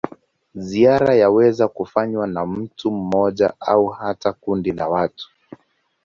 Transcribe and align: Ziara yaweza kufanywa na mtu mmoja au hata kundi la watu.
Ziara 0.55 1.13
yaweza 1.15 1.67
kufanywa 1.67 2.27
na 2.27 2.45
mtu 2.45 2.91
mmoja 2.91 3.53
au 3.59 3.87
hata 3.87 4.33
kundi 4.33 4.71
la 4.71 4.87
watu. 4.87 5.29